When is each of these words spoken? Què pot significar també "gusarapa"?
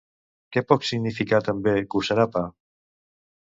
Què 0.55 0.63
pot 0.71 0.87
significar 0.91 1.41
també 1.49 1.75
"gusarapa"? 1.97 2.45